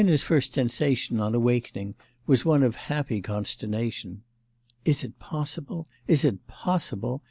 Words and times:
XXI 0.01 0.03
Elena's 0.05 0.23
first 0.23 0.53
sensation 0.55 1.19
on 1.19 1.35
awakening 1.35 1.93
was 2.25 2.43
one 2.43 2.63
of 2.63 2.75
happy 2.75 3.21
consternation. 3.21 4.23
'Is 4.83 5.03
it 5.03 5.19
possible? 5.19 5.87
Is 6.07 6.25
it 6.25 6.47
possible? 6.47 7.19